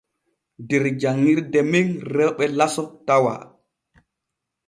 Der 0.69 0.85
janŋirde 1.01 1.61
men 1.71 1.87
rewɓe 2.15 2.45
laso 2.57 2.83
tawa. 3.05 3.33